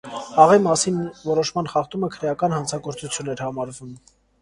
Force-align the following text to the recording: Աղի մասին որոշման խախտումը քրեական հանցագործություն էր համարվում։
Աղի 0.45 0.55
մասին 0.67 0.97
որոշման 1.27 1.71
խախտումը 1.75 2.11
քրեական 2.17 2.59
հանցագործություն 2.59 3.33
էր 3.39 3.49
համարվում։ 3.49 3.99